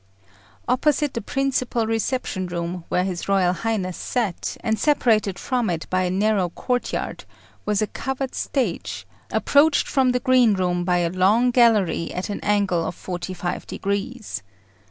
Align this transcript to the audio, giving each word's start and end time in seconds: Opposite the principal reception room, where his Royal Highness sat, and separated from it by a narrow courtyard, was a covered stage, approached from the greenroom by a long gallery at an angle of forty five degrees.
Opposite 0.67 1.13
the 1.13 1.21
principal 1.21 1.85
reception 1.85 2.47
room, 2.47 2.85
where 2.89 3.03
his 3.03 3.29
Royal 3.29 3.53
Highness 3.53 3.97
sat, 3.97 4.57
and 4.61 4.79
separated 4.79 5.37
from 5.37 5.69
it 5.69 5.85
by 5.91 6.05
a 6.05 6.09
narrow 6.09 6.49
courtyard, 6.49 7.25
was 7.67 7.83
a 7.83 7.85
covered 7.87 8.33
stage, 8.33 9.05
approached 9.31 9.87
from 9.87 10.11
the 10.11 10.19
greenroom 10.19 10.85
by 10.85 10.97
a 10.97 11.11
long 11.11 11.51
gallery 11.51 12.11
at 12.15 12.31
an 12.31 12.39
angle 12.39 12.83
of 12.83 12.95
forty 12.95 13.35
five 13.35 13.67
degrees. 13.67 14.41